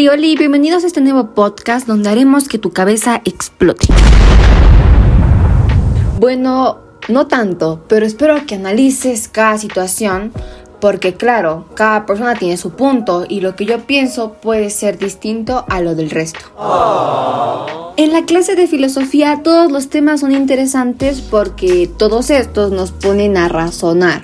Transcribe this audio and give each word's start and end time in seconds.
Oli, 0.00 0.08
oli, 0.08 0.34
bienvenidos 0.34 0.82
a 0.82 0.86
este 0.86 1.02
nuevo 1.02 1.34
podcast 1.34 1.86
donde 1.86 2.08
haremos 2.08 2.48
que 2.48 2.58
tu 2.58 2.70
cabeza 2.70 3.20
explote. 3.26 3.86
Bueno, 6.18 6.78
no 7.10 7.26
tanto, 7.26 7.84
pero 7.86 8.06
espero 8.06 8.46
que 8.46 8.54
analices 8.54 9.28
cada 9.28 9.58
situación 9.58 10.32
porque 10.80 11.16
claro, 11.16 11.66
cada 11.74 12.06
persona 12.06 12.34
tiene 12.34 12.56
su 12.56 12.70
punto 12.70 13.26
y 13.28 13.42
lo 13.42 13.56
que 13.56 13.66
yo 13.66 13.80
pienso 13.80 14.32
puede 14.40 14.70
ser 14.70 14.96
distinto 14.96 15.66
a 15.68 15.82
lo 15.82 15.94
del 15.94 16.08
resto. 16.08 16.38
En 17.98 18.14
la 18.14 18.24
clase 18.24 18.56
de 18.56 18.68
filosofía 18.68 19.42
todos 19.44 19.70
los 19.70 19.90
temas 19.90 20.20
son 20.20 20.32
interesantes 20.32 21.20
porque 21.20 21.90
todos 21.94 22.30
estos 22.30 22.72
nos 22.72 22.90
ponen 22.90 23.36
a 23.36 23.48
razonar. 23.48 24.22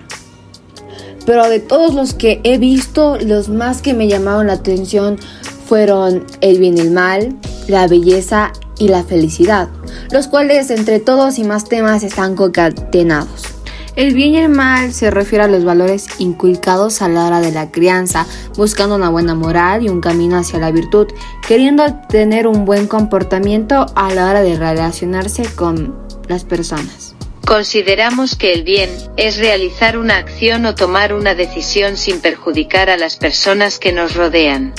Pero 1.27 1.51
de 1.51 1.59
todos 1.59 1.93
los 1.93 2.15
que 2.15 2.41
he 2.45 2.57
visto, 2.57 3.19
los 3.19 3.49
más 3.51 3.83
que 3.83 3.93
me 3.93 4.09
llamaron 4.09 4.47
la 4.47 4.55
atención 4.55 5.19
fueron 5.67 6.25
el 6.41 6.59
bien 6.59 6.79
y 6.79 6.81
el 6.81 6.91
mal, 6.91 7.37
la 7.69 7.87
belleza 7.89 8.53
y 8.79 8.89
la 8.89 9.05
felicidad, 9.05 9.69
los 10.11 10.29
cuales 10.29 10.71
entre 10.71 11.01
todos 11.01 11.39
y 11.39 11.45
más 11.45 11.65
temas 11.65 12.03
están 12.03 12.37
concatenados. 12.37 13.57
El 13.97 14.13
bien 14.13 14.35
y 14.35 14.39
el 14.39 14.51
mal 14.51 14.93
se 14.93 15.11
refiere 15.11 15.45
a 15.45 15.49
los 15.49 15.65
valores 15.65 16.07
inculcados 16.19 17.01
a 17.01 17.09
la 17.09 17.27
hora 17.27 17.41
de 17.41 17.51
la 17.51 17.71
crianza, 17.71 18.27
buscando 18.55 18.95
una 18.95 19.09
buena 19.09 19.35
moral 19.35 19.83
y 19.83 19.89
un 19.89 20.03
camino 20.03 20.37
hacia 20.37 20.59
la 20.59 20.71
virtud, 20.71 21.07
queriendo 21.49 21.83
tener 22.09 22.47
un 22.47 22.67
buen 22.67 22.89
comportamiento 22.89 23.87
a 23.95 24.13
la 24.13 24.29
hora 24.29 24.43
de 24.43 24.57
relacionarse 24.57 25.45
con 25.55 25.97
las 26.29 26.45
personas. 26.45 27.15
Consideramos 27.47 28.37
que 28.37 28.53
el 28.53 28.65
bien 28.65 28.91
es 29.17 29.39
realizar 29.39 29.97
una 29.97 30.19
acción 30.19 30.67
o 30.67 30.75
tomar 30.75 31.15
una 31.15 31.35
decisión 31.35 31.97
sin 31.97 32.21
perjudicar 32.21 32.91
a 32.91 32.99
las 32.99 33.17
personas 33.17 33.79
que 33.79 33.93
nos 33.93 34.15
rodean. 34.15 34.75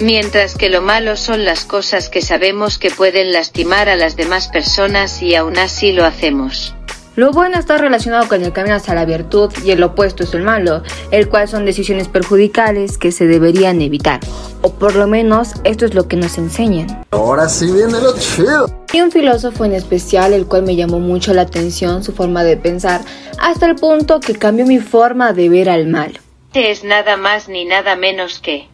Mientras 0.00 0.54
que 0.54 0.68
lo 0.68 0.80
malo 0.80 1.16
son 1.16 1.44
las 1.44 1.64
cosas 1.64 2.08
que 2.08 2.22
sabemos 2.22 2.78
que 2.78 2.90
pueden 2.90 3.32
lastimar 3.32 3.88
a 3.88 3.96
las 3.96 4.14
demás 4.14 4.46
personas 4.46 5.20
y 5.22 5.34
aún 5.34 5.58
así 5.58 5.90
lo 5.90 6.04
hacemos. 6.04 6.72
Lo 7.16 7.32
bueno 7.32 7.58
está 7.58 7.78
relacionado 7.78 8.28
con 8.28 8.44
el 8.44 8.52
camino 8.52 8.76
hacia 8.76 8.94
la 8.94 9.04
virtud 9.04 9.52
y 9.64 9.72
el 9.72 9.82
opuesto 9.82 10.22
es 10.22 10.32
el 10.34 10.44
malo, 10.44 10.84
el 11.10 11.28
cual 11.28 11.48
son 11.48 11.64
decisiones 11.64 12.06
perjudicales 12.06 12.96
que 12.96 13.10
se 13.10 13.26
deberían 13.26 13.82
evitar, 13.82 14.20
o 14.62 14.72
por 14.74 14.94
lo 14.94 15.08
menos 15.08 15.54
esto 15.64 15.84
es 15.84 15.94
lo 15.94 16.06
que 16.06 16.14
nos 16.14 16.38
enseñan. 16.38 17.04
Ahora 17.10 17.48
sí 17.48 17.66
viene 17.72 18.00
lo 18.00 18.16
chido. 18.16 18.70
Y 18.92 19.00
un 19.00 19.10
filósofo 19.10 19.64
en 19.64 19.72
especial, 19.72 20.32
el 20.32 20.46
cual 20.46 20.62
me 20.62 20.76
llamó 20.76 21.00
mucho 21.00 21.34
la 21.34 21.42
atención 21.42 22.04
su 22.04 22.12
forma 22.12 22.44
de 22.44 22.56
pensar, 22.56 23.00
hasta 23.40 23.66
el 23.66 23.74
punto 23.74 24.20
que 24.20 24.36
cambió 24.36 24.64
mi 24.64 24.78
forma 24.78 25.32
de 25.32 25.48
ver 25.48 25.70
al 25.70 25.88
mal. 25.88 26.20
Es 26.54 26.84
nada 26.84 27.16
más 27.16 27.48
ni 27.48 27.64
nada 27.64 27.96
menos 27.96 28.38
que 28.38 28.68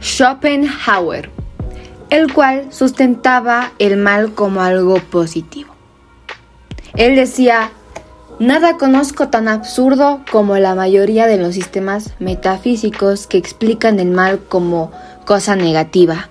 Schopenhauer, 0.00 1.30
el 2.10 2.32
cual 2.32 2.72
sustentaba 2.72 3.72
el 3.78 3.96
mal 3.96 4.32
como 4.34 4.62
algo 4.62 4.96
positivo. 4.96 5.74
Él 6.96 7.16
decía, 7.16 7.70
nada 8.38 8.76
conozco 8.76 9.28
tan 9.28 9.48
absurdo 9.48 10.20
como 10.30 10.56
la 10.58 10.74
mayoría 10.74 11.26
de 11.26 11.36
los 11.36 11.54
sistemas 11.54 12.14
metafísicos 12.18 13.26
que 13.26 13.38
explican 13.38 13.98
el 14.00 14.10
mal 14.10 14.40
como 14.48 14.92
cosa 15.24 15.56
negativa, 15.56 16.28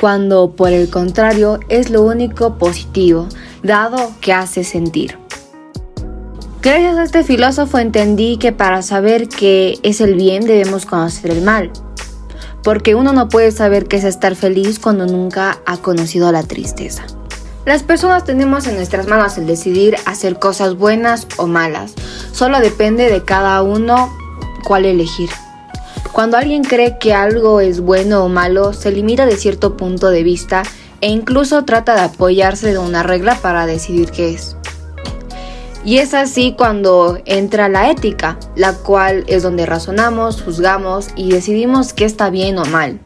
cuando 0.00 0.52
por 0.52 0.70
el 0.70 0.88
contrario 0.88 1.60
es 1.68 1.90
lo 1.90 2.02
único 2.02 2.56
positivo, 2.56 3.28
dado 3.62 4.12
que 4.20 4.32
hace 4.32 4.64
sentir. 4.64 5.18
Gracias 6.62 6.96
a 6.96 7.02
este 7.02 7.24
filósofo 7.24 7.78
entendí 7.78 8.36
que 8.36 8.52
para 8.52 8.82
saber 8.82 9.28
qué 9.28 9.80
es 9.82 10.00
el 10.00 10.14
bien 10.14 10.46
debemos 10.46 10.86
conocer 10.86 11.32
el 11.32 11.42
mal 11.42 11.72
porque 12.62 12.94
uno 12.94 13.12
no 13.12 13.28
puede 13.28 13.50
saber 13.50 13.86
qué 13.86 13.96
es 13.96 14.04
estar 14.04 14.36
feliz 14.36 14.78
cuando 14.78 15.06
nunca 15.06 15.58
ha 15.66 15.76
conocido 15.78 16.30
la 16.32 16.42
tristeza. 16.42 17.04
Las 17.64 17.82
personas 17.82 18.24
tenemos 18.24 18.66
en 18.66 18.74
nuestras 18.74 19.06
manos 19.06 19.38
el 19.38 19.46
decidir 19.46 19.96
hacer 20.04 20.38
cosas 20.38 20.76
buenas 20.76 21.26
o 21.36 21.46
malas, 21.46 21.94
solo 22.32 22.58
depende 22.58 23.08
de 23.08 23.22
cada 23.24 23.62
uno 23.62 24.12
cuál 24.64 24.84
elegir. 24.84 25.30
Cuando 26.12 26.36
alguien 26.36 26.62
cree 26.62 26.98
que 26.98 27.14
algo 27.14 27.60
es 27.60 27.80
bueno 27.80 28.24
o 28.24 28.28
malo, 28.28 28.72
se 28.72 28.90
limita 28.92 29.26
de 29.26 29.36
cierto 29.36 29.76
punto 29.76 30.10
de 30.10 30.22
vista 30.22 30.62
e 31.00 31.08
incluso 31.08 31.64
trata 31.64 31.94
de 31.94 32.02
apoyarse 32.02 32.72
de 32.72 32.78
una 32.78 33.02
regla 33.02 33.36
para 33.36 33.66
decidir 33.66 34.10
qué 34.10 34.34
es. 34.34 34.56
Y 35.84 35.98
es 35.98 36.14
así 36.14 36.54
cuando 36.56 37.18
entra 37.24 37.68
la 37.68 37.90
ética, 37.90 38.38
la 38.54 38.74
cual 38.74 39.24
es 39.26 39.42
donde 39.42 39.66
razonamos, 39.66 40.40
juzgamos 40.42 41.08
y 41.16 41.32
decidimos 41.32 41.92
qué 41.92 42.04
está 42.04 42.30
bien 42.30 42.58
o 42.58 42.64
mal. 42.64 43.00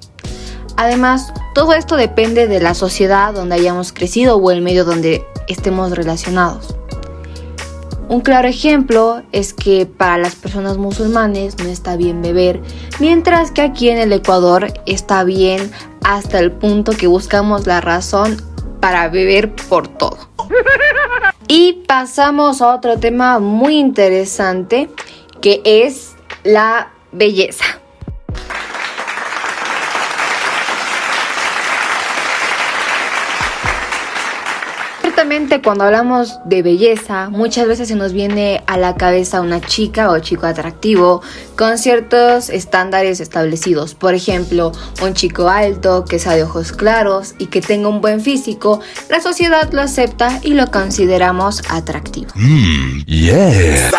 Además, 0.77 1.33
todo 1.55 1.73
esto 1.73 1.97
depende 1.97 2.47
de 2.47 2.61
la 2.61 2.75
sociedad 2.75 3.33
donde 3.33 3.55
hayamos 3.55 3.93
crecido 3.93 4.37
o 4.37 4.51
el 4.51 4.61
medio 4.61 4.85
donde 4.85 5.25
estemos 5.49 5.93
relacionados. 5.93 6.77
Un 8.09 8.21
claro 8.21 8.47
ejemplo 8.47 9.23
es 9.33 9.53
que 9.53 9.87
para 9.87 10.19
las 10.19 10.37
personas 10.37 10.77
musulmanes 10.77 11.57
no 11.59 11.65
está 11.65 11.97
bien 11.97 12.23
beber, 12.23 12.61
mientras 13.01 13.51
que 13.51 13.63
aquí 13.63 13.89
en 13.89 13.99
el 13.99 14.13
Ecuador 14.13 14.73
está 14.85 15.25
bien 15.25 15.73
hasta 16.05 16.39
el 16.39 16.53
punto 16.53 16.93
que 16.93 17.09
buscamos 17.09 17.67
la 17.67 17.81
razón 17.81 18.37
para 18.81 19.09
beber 19.09 19.57
por 19.57 19.89
todo. 19.89 20.36
Y 21.49 21.85
pasamos 21.87 22.61
a 22.61 22.75
otro 22.75 22.99
tema 22.99 23.39
muy 23.39 23.79
interesante 23.79 24.89
que 25.41 25.63
es 25.65 26.17
la 26.43 26.93
belleza. 27.13 27.65
Ciertamente 35.17 35.63
cuando 35.63 35.85
hablamos 35.85 36.41
de 36.45 36.63
belleza, 36.63 37.31
muchas 37.31 37.67
veces 37.67 37.89
se 37.89 37.95
nos 37.95 38.13
viene 38.13 38.63
a 38.67 38.77
la 38.77 38.97
cabeza 38.97 39.41
una 39.41 39.63
chica 39.63 40.11
o 40.11 40.19
chico 40.19 40.45
atractivo 40.45 41.23
con 41.57 41.79
ciertos 41.79 42.51
estándares 42.51 43.21
establecidos. 43.21 43.95
Por 43.95 44.13
ejemplo, 44.13 44.73
un 45.03 45.15
chico 45.15 45.49
alto, 45.49 46.05
que 46.05 46.19
sea 46.19 46.35
de 46.35 46.43
ojos 46.43 46.73
claros 46.73 47.35
y 47.39 47.47
que 47.47 47.63
tenga 47.63 47.89
un 47.89 48.03
buen 48.03 48.21
físico, 48.21 48.81
la 49.09 49.23
sociedad 49.23 49.73
lo 49.73 49.81
acepta 49.81 50.39
y 50.43 50.53
lo 50.53 50.71
consideramos 50.71 51.63
atractivo. 51.71 52.33
Yeah. 53.07 53.91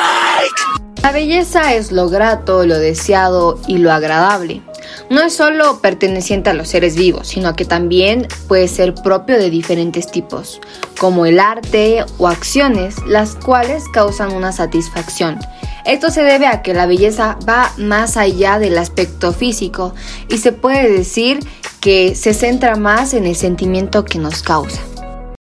La 1.02 1.12
belleza 1.12 1.74
es 1.74 1.92
lo 1.92 2.10
grato, 2.10 2.64
lo 2.64 2.78
deseado 2.78 3.60
y 3.66 3.80
lo 3.80 3.92
agradable. 3.92 4.62
No 5.10 5.22
es 5.22 5.34
solo 5.34 5.80
perteneciente 5.82 6.50
a 6.50 6.54
los 6.54 6.68
seres 6.68 6.98
vivos, 6.98 7.30
sino 7.30 7.56
que 7.56 7.64
también 7.64 8.28
puede 8.50 8.68
ser 8.68 8.94
propio 8.94 9.38
de 9.38 9.50
diferentes 9.50 10.12
tipos, 10.12 10.60
como 11.00 11.26
el 11.26 11.40
arte 11.40 12.04
o 12.18 12.28
acciones, 12.28 12.96
las 13.08 13.36
cuales 13.36 13.86
causan 13.94 14.34
una 14.34 14.52
satisfacción. 14.52 15.40
Esto 15.86 16.10
se 16.10 16.24
debe 16.24 16.48
a 16.48 16.62
que 16.62 16.74
la 16.74 16.86
belleza 16.86 17.40
va 17.48 17.72
más 17.78 18.18
allá 18.18 18.60
del 18.60 18.78
aspecto 18.78 19.32
físico 19.32 19.96
y 20.28 20.40
se 20.40 20.52
puede 20.52 20.92
decir 20.92 21.40
que 21.80 22.14
se 22.14 22.34
centra 22.34 22.76
más 22.76 23.14
en 23.14 23.26
el 23.26 23.38
sentimiento 23.38 24.04
que 24.04 24.20
nos 24.20 24.44
causa. 24.44 24.82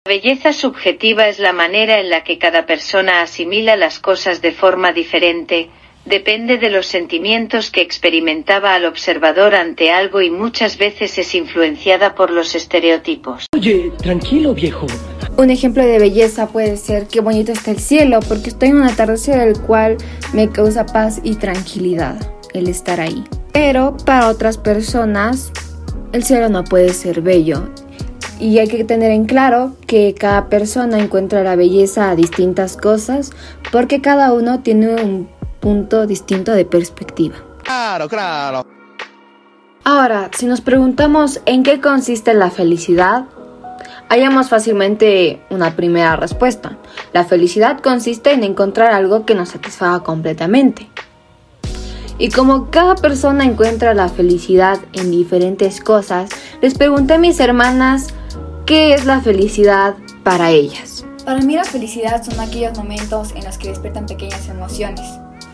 La 0.06 0.10
belleza 0.10 0.54
subjetiva 0.54 1.28
es 1.28 1.40
la 1.40 1.54
manera 1.54 2.00
en 2.00 2.12
la 2.12 2.24
que 2.24 2.38
cada 2.38 2.68
persona 2.68 3.24
asimila 3.24 3.76
las 3.76 3.98
cosas 3.98 4.44
de 4.44 4.52
forma 4.52 4.94
diferente, 4.94 5.72
depende 6.06 6.58
de 6.58 6.70
los 6.70 6.86
sentimientos 6.86 7.72
que 7.72 7.82
experimentaba 7.82 8.76
al 8.76 8.86
observador 8.86 9.56
ante 9.56 9.92
algo 9.92 10.22
y 10.22 10.30
muchas 10.30 10.78
veces 10.78 11.18
es 11.18 11.36
influenciada 11.36 12.16
por 12.16 12.32
los 12.32 12.56
estereotipos. 12.56 13.48
Oye, 13.56 13.92
tranquilo 13.98 14.54
viejo. 14.54 14.88
Un 15.38 15.50
ejemplo 15.50 15.84
de 15.84 16.00
belleza 16.00 16.48
puede 16.48 16.78
ser 16.78 17.08
qué 17.08 17.20
bonito 17.20 17.52
está 17.52 17.72
el 17.72 17.80
cielo, 17.80 18.20
porque 18.28 18.50
estoy 18.50 18.70
en 18.70 18.78
un 18.78 18.84
atardecer 18.84 19.40
el 19.40 19.60
cual 19.60 19.98
me 20.34 20.50
causa 20.50 20.86
paz 20.86 21.20
y 21.24 21.36
tranquilidad 21.36 22.16
el 22.54 22.70
estar 22.70 23.02
ahí. 23.02 23.24
Pero 23.52 23.98
para 24.06 24.30
otras 24.30 24.58
personas, 24.58 25.52
el 26.14 26.24
cielo 26.24 26.50
no 26.50 26.64
puede 26.64 26.90
ser 26.94 27.22
bello. 27.22 27.70
Y 28.40 28.60
hay 28.60 28.68
que 28.68 28.84
tener 28.84 29.12
en 29.12 29.26
claro 29.26 29.76
que 29.88 30.14
cada 30.14 30.50
persona 30.50 31.00
encuentra 31.00 31.44
la 31.44 31.56
belleza 31.56 32.10
a 32.10 32.16
distintas 32.16 32.76
cosas 32.76 33.32
porque 33.72 34.02
cada 34.02 34.34
uno 34.34 34.62
tiene 34.62 34.96
un 34.96 35.30
punto 35.66 36.06
distinto 36.06 36.52
de 36.52 36.64
perspectiva. 36.64 37.38
Claro, 37.64 38.08
claro. 38.08 38.68
Ahora, 39.84 40.30
si 40.32 40.46
nos 40.46 40.62
preguntamos 40.62 41.42
en 41.48 41.64
qué 41.64 41.82
consiste 41.82 42.36
la 42.36 42.52
felicidad, 42.52 43.24
hallamos 44.08 44.50
fácilmente 44.50 45.42
una 45.50 45.76
primera 45.76 46.18
respuesta. 46.18 46.78
La 47.14 47.24
felicidad 47.24 47.80
consiste 47.80 48.32
en 48.32 48.44
encontrar 48.44 48.92
algo 48.92 49.26
que 49.26 49.34
nos 49.34 49.50
satisfaga 49.50 50.04
completamente. 50.04 50.88
Y 52.20 52.30
como 52.30 52.70
cada 52.70 52.94
persona 52.94 53.44
encuentra 53.44 53.96
la 53.96 54.10
felicidad 54.10 54.78
en 54.94 55.10
diferentes 55.10 55.82
cosas, 55.82 56.30
les 56.62 56.76
pregunté 56.76 57.16
a 57.16 57.18
mis 57.18 57.40
hermanas 57.40 58.10
qué 58.68 58.94
es 58.94 59.06
la 59.06 59.20
felicidad 59.20 59.96
para 60.24 60.52
ellas. 60.52 61.08
Para 61.26 61.40
mí 61.40 61.56
la 61.56 61.64
felicidad 61.64 62.24
son 62.24 62.40
aquellos 62.40 62.78
momentos 62.78 63.32
en 63.36 63.46
los 63.46 63.58
que 63.58 63.70
despiertan 63.70 64.06
pequeñas 64.06 64.48
emociones. 64.48 65.02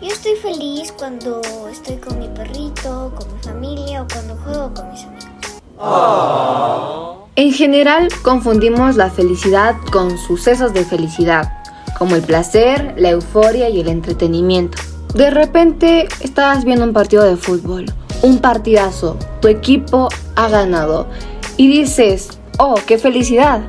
Yo 0.01 0.07
estoy 0.07 0.35
feliz 0.35 0.91
cuando 0.97 1.41
estoy 1.71 1.97
con 1.97 2.17
mi 2.17 2.27
perrito, 2.27 3.13
con 3.15 3.31
mi 3.31 3.39
familia 3.43 4.01
o 4.01 4.07
cuando 4.11 4.35
juego 4.37 4.73
con 4.73 4.91
mis 4.91 5.03
amigos. 5.03 5.27
En 7.35 7.53
general 7.53 8.07
confundimos 8.23 8.95
la 8.95 9.11
felicidad 9.11 9.75
con 9.91 10.17
sucesos 10.17 10.73
de 10.73 10.85
felicidad, 10.85 11.53
como 11.99 12.15
el 12.15 12.23
placer, 12.23 12.95
la 12.97 13.11
euforia 13.11 13.69
y 13.69 13.79
el 13.79 13.89
entretenimiento. 13.89 14.79
De 15.13 15.29
repente 15.29 16.07
estabas 16.21 16.65
viendo 16.65 16.83
un 16.83 16.93
partido 16.93 17.23
de 17.23 17.37
fútbol, 17.37 17.85
un 18.23 18.39
partidazo, 18.39 19.17
tu 19.39 19.49
equipo 19.49 20.09
ha 20.35 20.49
ganado 20.49 21.05
y 21.57 21.67
dices, 21.67 22.39
oh, 22.57 22.73
qué 22.87 22.97
felicidad. 22.97 23.61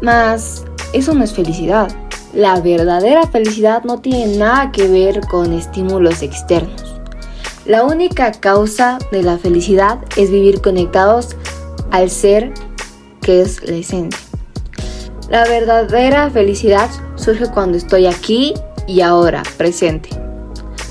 Mas 0.00 0.64
eso 0.94 1.12
no 1.12 1.24
es 1.24 1.34
felicidad. 1.34 1.94
La 2.36 2.60
verdadera 2.60 3.26
felicidad 3.26 3.84
no 3.84 4.00
tiene 4.02 4.36
nada 4.36 4.70
que 4.70 4.86
ver 4.88 5.20
con 5.26 5.54
estímulos 5.54 6.20
externos. 6.20 7.00
La 7.64 7.82
única 7.82 8.30
causa 8.30 8.98
de 9.10 9.22
la 9.22 9.38
felicidad 9.38 10.00
es 10.18 10.30
vivir 10.30 10.60
conectados 10.60 11.34
al 11.90 12.10
ser 12.10 12.52
que 13.22 13.40
es 13.40 13.66
la 13.66 13.76
esencia. 13.76 14.20
La 15.30 15.48
verdadera 15.48 16.28
felicidad 16.28 16.90
surge 17.14 17.46
cuando 17.46 17.78
estoy 17.78 18.04
aquí 18.04 18.52
y 18.86 19.00
ahora, 19.00 19.42
presente. 19.56 20.10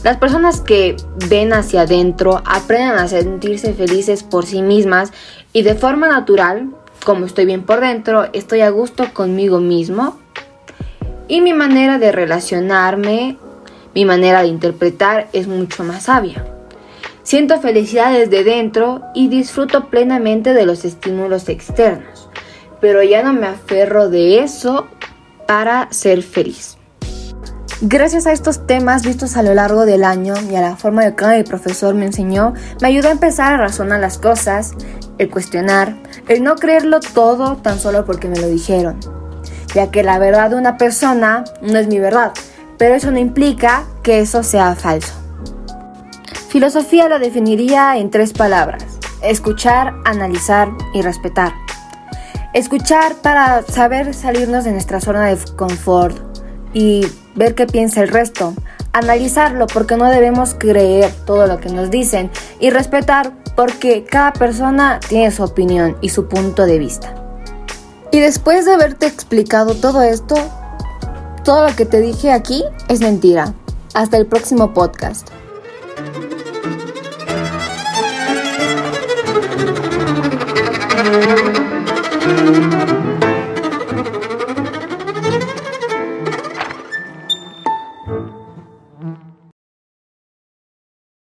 Las 0.03 0.17
personas 0.17 0.61
que 0.61 0.97
ven 1.29 1.53
hacia 1.53 1.81
adentro 1.81 2.41
aprenden 2.43 2.97
a 2.97 3.07
sentirse 3.07 3.75
felices 3.75 4.23
por 4.23 4.47
sí 4.47 4.63
mismas 4.63 5.13
y 5.53 5.61
de 5.61 5.75
forma 5.75 6.07
natural, 6.07 6.71
como 7.05 7.27
estoy 7.27 7.45
bien 7.45 7.61
por 7.61 7.81
dentro, 7.81 8.29
estoy 8.33 8.61
a 8.61 8.71
gusto 8.71 9.13
conmigo 9.13 9.59
mismo 9.59 10.24
y 11.27 11.41
mi 11.41 11.53
manera 11.53 11.97
de 11.97 12.11
relacionarme, 12.11 13.37
mi 13.93 14.05
manera 14.05 14.41
de 14.41 14.47
interpretar 14.47 15.27
es 15.33 15.47
mucho 15.47 15.83
más 15.83 16.03
sabia. 16.03 16.45
Siento 17.23 17.59
felicidad 17.59 18.13
desde 18.13 18.43
dentro 18.43 19.01
y 19.15 19.29
disfruto 19.29 19.89
plenamente 19.89 20.53
de 20.53 20.65
los 20.65 20.85
estímulos 20.85 21.49
externos, 21.49 22.29
pero 22.79 23.01
ya 23.01 23.23
no 23.23 23.33
me 23.33 23.47
aferro 23.47 24.09
de 24.09 24.39
eso 24.39 24.87
para 25.47 25.87
ser 25.91 26.21
feliz. 26.21 26.77
Gracias 27.81 28.25
a 28.25 28.31
estos 28.31 28.65
temas 28.67 29.05
vistos 29.05 29.35
a 29.35 29.43
lo 29.43 29.53
largo 29.53 29.85
del 29.85 30.03
año 30.03 30.33
y 30.49 30.55
a 30.55 30.61
la 30.61 30.77
forma 30.77 31.03
de 31.03 31.15
que 31.15 31.25
mi 31.25 31.43
profesor 31.43 31.93
me 31.93 32.05
enseñó, 32.05 32.53
me 32.79 32.87
ayudó 32.87 33.09
a 33.09 33.11
empezar 33.11 33.53
a 33.53 33.57
razonar 33.57 33.99
las 33.99 34.17
cosas, 34.17 34.73
el 35.17 35.29
cuestionar, 35.29 35.97
el 36.29 36.41
no 36.41 36.55
creerlo 36.55 36.99
todo 36.99 37.57
tan 37.57 37.79
solo 37.79 38.05
porque 38.05 38.29
me 38.29 38.39
lo 38.39 38.47
dijeron, 38.47 38.97
ya 39.75 39.91
que 39.91 40.01
la 40.01 40.17
verdad 40.17 40.49
de 40.49 40.55
una 40.55 40.77
persona 40.77 41.43
no 41.61 41.77
es 41.77 41.87
mi 41.87 41.99
verdad, 41.99 42.31
pero 42.77 42.95
eso 42.95 43.11
no 43.11 43.19
implica 43.19 43.83
que 44.01 44.19
eso 44.19 44.41
sea 44.41 44.73
falso. 44.73 45.13
Filosofía 46.47 47.09
lo 47.09 47.19
definiría 47.19 47.97
en 47.97 48.09
tres 48.09 48.31
palabras. 48.31 48.83
Escuchar, 49.21 49.93
analizar 50.05 50.69
y 50.93 51.01
respetar. 51.01 51.51
Escuchar 52.53 53.15
para 53.15 53.63
saber 53.63 54.13
salirnos 54.13 54.63
de 54.63 54.71
nuestra 54.71 55.01
zona 55.01 55.25
de 55.27 55.37
confort 55.57 56.17
y 56.73 57.05
ver 57.35 57.53
qué 57.53 57.67
piensa 57.67 58.01
el 58.01 58.07
resto. 58.07 58.53
Analizarlo 58.93 59.67
porque 59.67 59.97
no 59.97 60.09
debemos 60.09 60.55
creer 60.57 61.11
todo 61.25 61.47
lo 61.47 61.59
que 61.59 61.67
nos 61.67 61.91
dicen. 61.91 62.31
Y 62.61 62.69
respetar 62.69 63.33
porque 63.57 64.05
cada 64.05 64.31
persona 64.31 65.01
tiene 65.05 65.31
su 65.31 65.43
opinión 65.43 65.97
y 65.99 66.09
su 66.09 66.29
punto 66.29 66.65
de 66.65 66.79
vista. 66.79 67.24
Y 68.15 68.21
después 68.21 68.63
de 68.63 68.71
haberte 68.71 69.07
explicado 69.07 69.75
todo 69.75 70.01
esto, 70.01 70.35
todo 71.43 71.67
lo 71.67 71.75
que 71.75 71.85
te 71.85 71.99
dije 71.99 72.31
aquí 72.31 72.63
es 72.87 73.01
mentira. 73.01 73.53
Hasta 73.93 74.15
el 74.15 74.25
próximo 74.25 74.73
podcast. 74.73 75.31